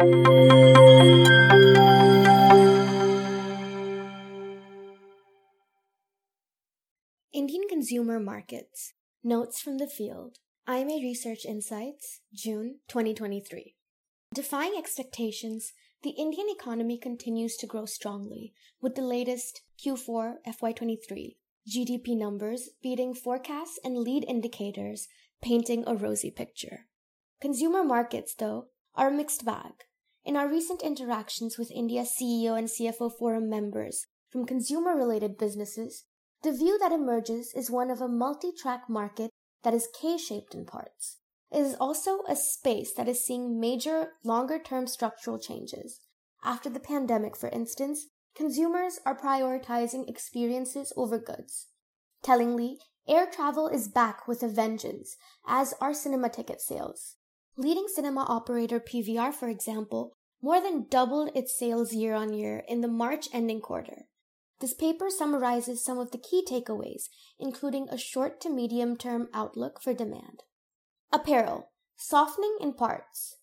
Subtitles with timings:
[0.00, 0.14] Indian
[7.68, 13.74] Consumer Markets Notes from the Field IMA Research Insights, June 2023.
[14.32, 21.36] Defying expectations, the Indian economy continues to grow strongly, with the latest Q4 FY23
[21.68, 25.08] GDP numbers beating forecasts and lead indicators
[25.42, 26.86] painting a rosy picture.
[27.42, 29.72] Consumer markets, though, are a mixed bag.
[30.24, 36.04] In our recent interactions with India's CEO and CFO forum members from consumer related businesses,
[36.42, 39.30] the view that emerges is one of a multi track market
[39.62, 41.18] that is K shaped in parts.
[41.50, 46.00] It is also a space that is seeing major longer term structural changes.
[46.44, 51.68] After the pandemic, for instance, consumers are prioritizing experiences over goods.
[52.22, 52.78] Tellingly,
[53.08, 55.16] air travel is back with a vengeance,
[55.46, 57.16] as are cinema ticket sales.
[57.60, 62.80] Leading cinema operator PVR, for example, more than doubled its sales year on year in
[62.80, 64.06] the March ending quarter.
[64.60, 69.82] This paper summarizes some of the key takeaways, including a short to medium term outlook
[69.82, 70.44] for demand.
[71.12, 73.36] Apparel, softening in parts.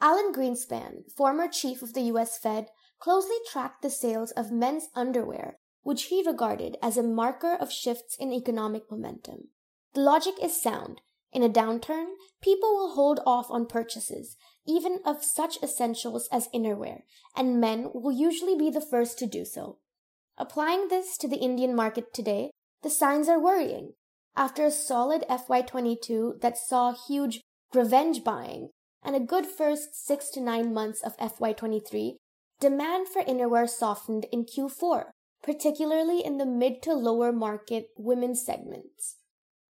[0.00, 5.58] Alan Greenspan, former chief of the US Fed, closely tracked the sales of men's underwear,
[5.82, 9.48] which he regarded as a marker of shifts in economic momentum.
[9.92, 11.02] The logic is sound.
[11.32, 12.06] In a downturn,
[12.40, 17.02] people will hold off on purchases, even of such essentials as innerwear,
[17.36, 19.78] and men will usually be the first to do so.
[20.38, 22.50] Applying this to the Indian market today,
[22.82, 23.92] the signs are worrying.
[24.36, 27.40] After a solid FY22 that saw huge
[27.74, 28.70] revenge buying
[29.02, 32.16] and a good first six to nine months of FY23,
[32.60, 35.10] demand for innerwear softened in Q4,
[35.42, 39.17] particularly in the mid to lower market women's segments.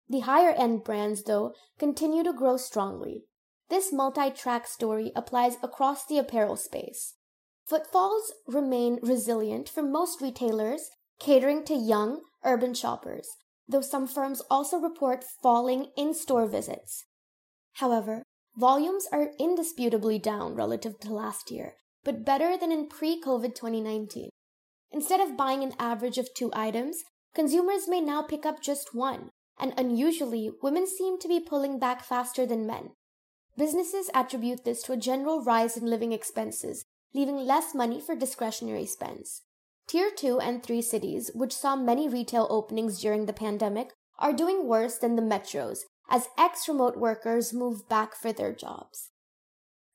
[0.08, 3.24] The higher end brands, though, continue to grow strongly.
[3.68, 7.14] This multi track story applies across the apparel space.
[7.66, 13.28] Footfalls remain resilient for most retailers catering to young, urban shoppers,
[13.68, 17.04] though some firms also report falling in store visits.
[17.74, 18.22] However,
[18.56, 21.74] volumes are indisputably down relative to last year,
[22.04, 24.30] but better than in pre COVID 2019.
[24.92, 27.02] Instead of buying an average of two items,
[27.34, 32.04] consumers may now pick up just one, and unusually, women seem to be pulling back
[32.04, 32.90] faster than men.
[33.56, 36.84] Businesses attribute this to a general rise in living expenses,
[37.14, 39.42] leaving less money for discretionary spends.
[39.86, 44.66] Tier 2 and 3 cities, which saw many retail openings during the pandemic, are doing
[44.66, 45.80] worse than the metros
[46.10, 49.10] as ex remote workers move back for their jobs.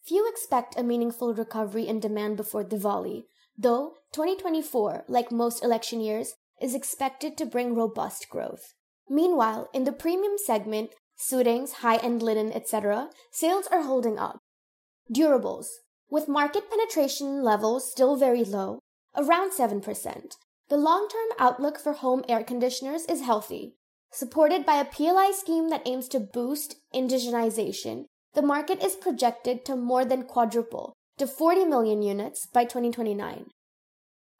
[0.03, 3.25] Few expect a meaningful recovery in demand before Diwali,
[3.57, 8.73] though 2024, like most election years, is expected to bring robust growth.
[9.11, 14.39] Meanwhile, in the premium segment, suitings, high-end linen, etc., sales are holding up.
[15.13, 15.67] Durables.
[16.09, 18.79] With market penetration levels still very low,
[19.17, 19.83] around 7%.
[20.69, 23.75] The long-term outlook for home air conditioners is healthy.
[24.13, 29.75] Supported by a PLI scheme that aims to boost indigenization, the market is projected to
[29.75, 33.47] more than quadruple to 40 million units by 2029.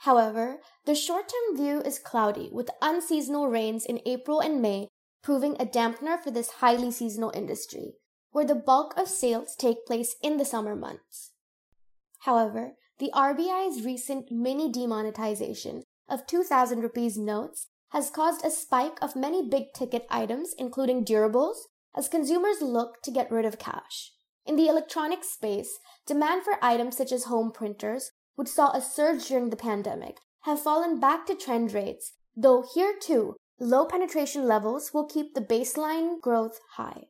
[0.02, 4.88] However, the short-term view is cloudy with unseasonal rains in April and May
[5.22, 7.94] proving a dampener for this highly seasonal industry,
[8.32, 11.34] where the bulk of sales take place in the summer months.
[12.22, 19.16] However, the RBI's recent mini demonetization of 2000 rupees notes has caused a spike of
[19.16, 21.58] many big ticket items, including durables,
[21.96, 24.14] as consumers look to get rid of cash.
[24.48, 28.10] In the electronics space, demand for items such as home printers,
[28.42, 32.96] which saw a surge during the pandemic, have fallen back to trend rates, though here
[33.00, 37.04] too, low penetration levels will keep the baseline growth high.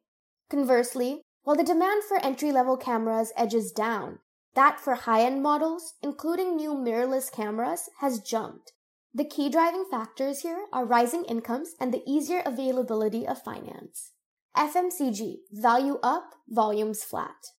[0.50, 4.20] Conversely, while the demand for entry level cameras edges down,
[4.56, 8.74] that for high-end models, including new mirrorless cameras, has jumped.
[9.14, 14.12] The key driving factors here are rising incomes and the easier availability of finance.
[14.58, 17.52] FMCG, value up, volumes flat.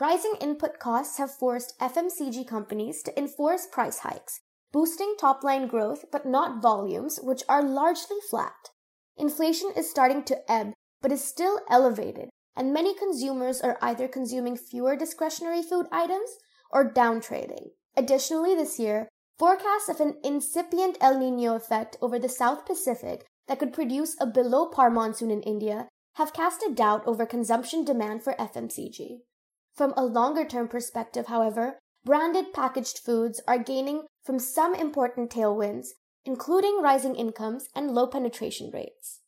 [0.00, 4.40] Rising input costs have forced FMCG companies to enforce price hikes,
[4.72, 8.70] boosting top line growth but not volumes, which are largely flat.
[9.16, 14.56] Inflation is starting to ebb, but is still elevated, and many consumers are either consuming
[14.56, 16.38] fewer discretionary food items
[16.72, 17.68] or downtrading.
[17.96, 19.08] Additionally, this year,
[19.38, 24.26] forecasts of an incipient El Nino effect over the South Pacific that could produce a
[24.26, 29.20] below par monsoon in India have cast a doubt over consumption demand for FMCG.
[29.74, 35.88] From a longer term perspective, however, branded packaged foods are gaining from some important tailwinds,
[36.24, 39.20] including rising incomes and low penetration rates.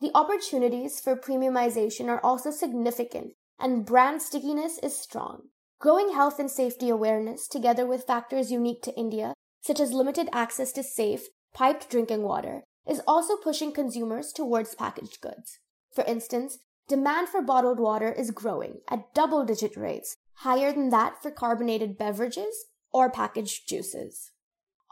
[0.00, 5.42] The opportunities for premiumization are also significant and brand stickiness is strong.
[5.78, 10.72] Growing health and safety awareness, together with factors unique to India, such as limited access
[10.72, 15.58] to safe, piped drinking water, is also pushing consumers towards packaged goods.
[15.94, 16.58] For instance,
[16.88, 21.98] demand for bottled water is growing at double digit rates, higher than that for carbonated
[21.98, 24.30] beverages or packaged juices.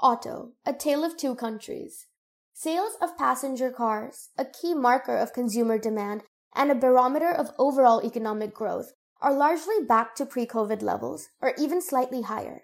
[0.03, 2.07] Auto, a tale of two countries.
[2.53, 6.23] Sales of passenger cars, a key marker of consumer demand
[6.55, 11.83] and a barometer of overall economic growth, are largely back to pre-COVID levels or even
[11.83, 12.63] slightly higher.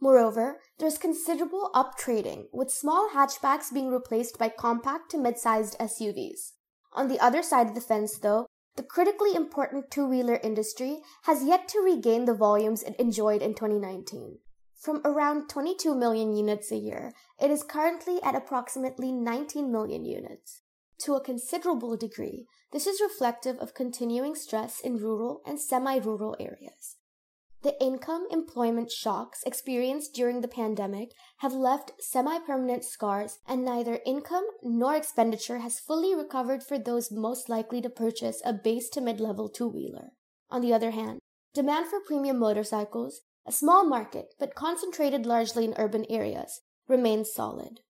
[0.00, 6.52] Moreover, there's considerable uptrading, with small hatchbacks being replaced by compact to mid-sized SUVs.
[6.92, 11.66] On the other side of the fence, though, the critically important two-wheeler industry has yet
[11.68, 14.38] to regain the volumes it enjoyed in 2019.
[14.74, 20.60] From around 22 million units a year, it is currently at approximately 19 million units.
[21.00, 26.96] To a considerable degree, this is reflective of continuing stress in rural and semi-rural areas.
[27.66, 34.44] The income employment shocks experienced during the pandemic have left semi-permanent scars and neither income
[34.62, 39.48] nor expenditure has fully recovered for those most likely to purchase a base to mid-level
[39.48, 40.10] two-wheeler.
[40.48, 41.18] On the other hand,
[41.54, 47.80] demand for premium motorcycles, a small market but concentrated largely in urban areas, remains solid.